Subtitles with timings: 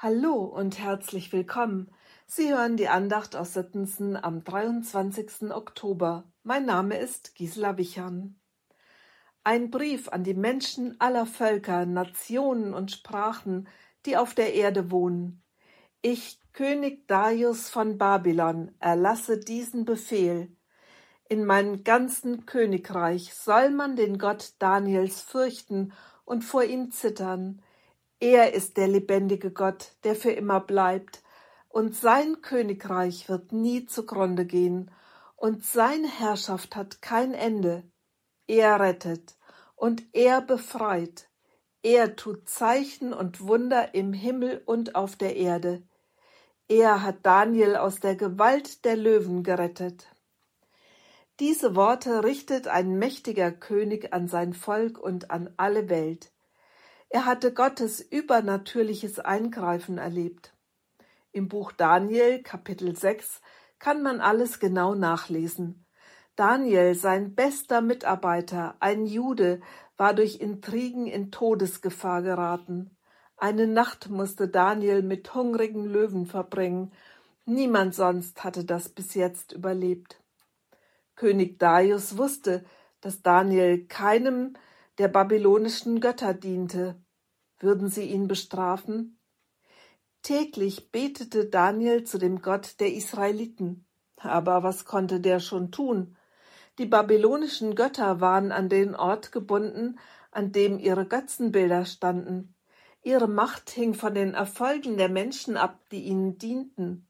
[0.00, 1.90] Hallo und herzlich willkommen.
[2.24, 5.50] Sie hören die Andacht aus Sittensen am 23.
[5.50, 6.22] Oktober.
[6.44, 8.38] Mein Name ist Gisela Wichern.
[9.42, 13.66] Ein Brief an die Menschen aller Völker, Nationen und Sprachen,
[14.06, 15.42] die auf der Erde wohnen.
[16.00, 20.56] Ich, König Darius von Babylon, erlasse diesen Befehl.
[21.28, 25.92] In meinem ganzen Königreich soll man den Gott Daniels fürchten
[26.24, 27.62] und vor ihm zittern,
[28.20, 31.22] er ist der lebendige Gott, der für immer bleibt,
[31.68, 34.90] und sein Königreich wird nie zugrunde gehen,
[35.36, 37.84] und seine Herrschaft hat kein Ende.
[38.48, 39.36] Er rettet
[39.76, 41.28] und er befreit.
[41.82, 45.84] Er tut Zeichen und Wunder im Himmel und auf der Erde.
[46.66, 50.08] Er hat Daniel aus der Gewalt der Löwen gerettet.
[51.38, 56.32] Diese Worte richtet ein mächtiger König an sein Volk und an alle Welt.
[57.10, 60.52] Er hatte Gottes übernatürliches Eingreifen erlebt.
[61.32, 63.40] Im Buch Daniel Kapitel 6
[63.78, 65.86] kann man alles genau nachlesen.
[66.36, 69.60] Daniel, sein bester Mitarbeiter, ein Jude,
[69.96, 72.96] war durch Intrigen in Todesgefahr geraten.
[73.38, 76.92] Eine Nacht musste Daniel mit hungrigen Löwen verbringen.
[77.46, 80.20] Niemand sonst hatte das bis jetzt überlebt.
[81.16, 82.64] König Darius wusste,
[83.00, 84.54] dass Daniel keinem
[84.98, 87.00] der babylonischen Götter diente.
[87.60, 89.20] Würden sie ihn bestrafen?
[90.22, 93.86] Täglich betete Daniel zu dem Gott der Israeliten.
[94.16, 96.16] Aber was konnte der schon tun?
[96.78, 99.98] Die babylonischen Götter waren an den Ort gebunden,
[100.32, 102.54] an dem ihre Götzenbilder standen.
[103.02, 107.08] Ihre Macht hing von den Erfolgen der Menschen ab, die ihnen dienten.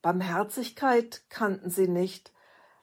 [0.00, 2.32] Barmherzigkeit kannten sie nicht.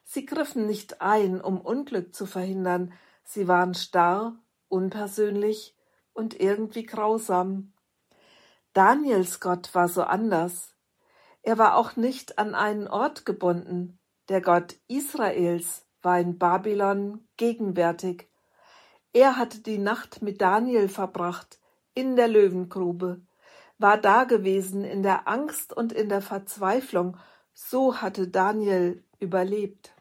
[0.04, 2.92] Sie griffen nicht ein, um Unglück zu verhindern.
[3.24, 4.36] Sie waren starr,
[4.74, 5.76] unpersönlich
[6.12, 7.72] und irgendwie grausam.
[8.72, 10.74] Daniels Gott war so anders.
[11.42, 14.00] Er war auch nicht an einen Ort gebunden.
[14.28, 18.28] Der Gott Israels war in Babylon gegenwärtig.
[19.12, 21.60] Er hatte die Nacht mit Daniel verbracht,
[21.94, 23.20] in der Löwengrube,
[23.78, 27.16] war dagewesen in der Angst und in der Verzweiflung,
[27.52, 29.93] so hatte Daniel überlebt.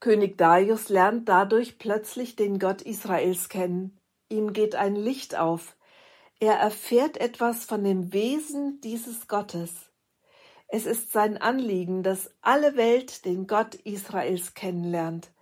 [0.00, 3.98] König Darius lernt dadurch plötzlich den Gott Israels kennen.
[4.28, 5.76] Ihm geht ein Licht auf.
[6.38, 9.90] Er erfährt etwas von dem Wesen dieses Gottes.
[10.68, 15.32] Es ist sein Anliegen, dass alle Welt den Gott Israels kennenlernt.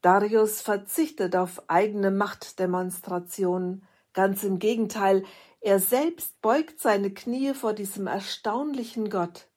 [0.00, 3.86] Darius verzichtet auf eigene Machtdemonstrationen.
[4.14, 5.24] Ganz im Gegenteil,
[5.60, 9.49] er selbst beugt seine Knie vor diesem erstaunlichen Gott.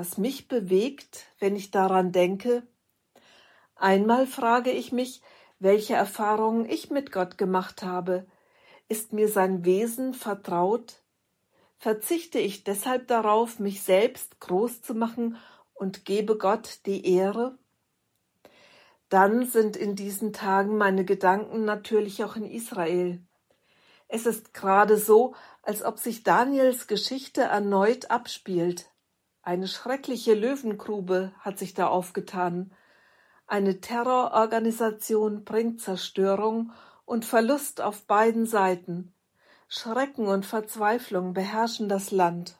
[0.00, 2.66] Was mich bewegt, wenn ich daran denke,
[3.76, 5.20] Einmal frage ich mich,
[5.58, 8.26] welche Erfahrungen ich mit Gott gemacht habe.
[8.88, 11.02] Ist mir sein Wesen vertraut?
[11.76, 15.36] Verzichte ich deshalb darauf, mich selbst groß zu machen
[15.74, 17.58] und gebe Gott die Ehre?
[19.10, 23.22] Dann sind in diesen Tagen meine Gedanken natürlich auch in Israel.
[24.08, 28.89] Es ist gerade so, als ob sich Daniels Geschichte erneut abspielt.
[29.42, 32.72] Eine schreckliche Löwengrube hat sich da aufgetan.
[33.46, 36.72] Eine Terrororganisation bringt Zerstörung
[37.06, 39.14] und Verlust auf beiden Seiten.
[39.66, 42.58] Schrecken und Verzweiflung beherrschen das Land.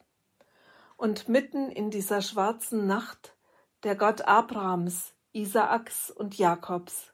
[0.97, 3.37] Und mitten in dieser schwarzen Nacht
[3.83, 7.13] der Gott Abrahams, Isaaks und Jakobs.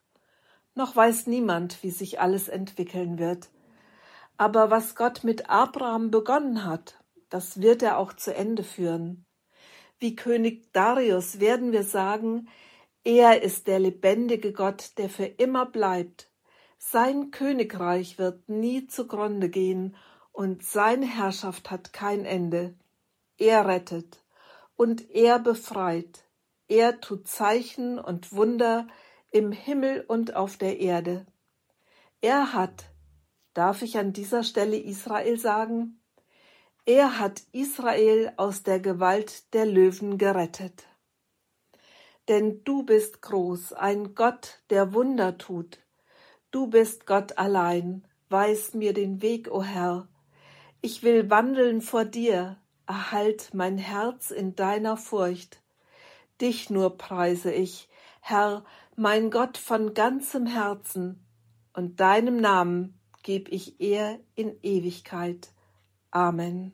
[0.74, 3.48] Noch weiß niemand, wie sich alles entwickeln wird.
[4.36, 9.26] Aber was Gott mit Abraham begonnen hat, das wird er auch zu Ende führen.
[9.98, 12.48] Wie König Darius werden wir sagen,
[13.04, 16.30] er ist der lebendige Gott, der für immer bleibt.
[16.78, 19.96] Sein Königreich wird nie zugrunde gehen
[20.32, 22.74] und seine Herrschaft hat kein Ende.
[23.38, 24.22] Er rettet
[24.76, 26.24] und er befreit.
[26.68, 28.86] Er tut Zeichen und Wunder
[29.30, 31.26] im Himmel und auf der Erde.
[32.20, 32.90] Er hat,
[33.54, 36.00] darf ich an dieser Stelle Israel sagen,
[36.86, 40.86] er hat Israel aus der Gewalt der Löwen gerettet
[42.28, 45.78] denn du bist groß, ein Gott, der Wunder tut.
[46.50, 50.08] Du bist Gott allein, weis mir den Weg, o Herr.
[50.80, 52.56] Ich will wandeln vor dir,
[52.86, 55.62] erhalt mein Herz in deiner Furcht.
[56.40, 57.88] Dich nur preise ich,
[58.20, 58.64] Herr,
[58.96, 61.22] mein Gott von ganzem Herzen,
[61.72, 65.50] und deinem Namen geb ich Ehr in Ewigkeit.
[66.16, 66.72] Amen.